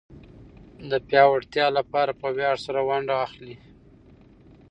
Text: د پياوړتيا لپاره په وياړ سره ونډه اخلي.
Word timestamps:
د 0.89 0.91
پياوړتيا 1.07 1.67
لپاره 1.77 2.11
په 2.21 2.27
وياړ 2.35 2.55
سره 2.65 2.79
ونډه 2.89 3.15
اخلي. 3.25 3.55